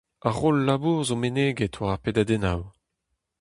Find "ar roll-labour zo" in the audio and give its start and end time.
0.27-1.15